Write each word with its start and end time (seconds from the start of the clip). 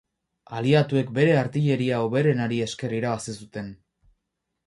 Aliatuek 0.59 1.09
bere 1.17 1.35
artilleria 1.41 1.99
hoberenari 2.05 2.59
esker 2.67 2.97
irabazi 3.01 3.35
zuten. 3.43 3.69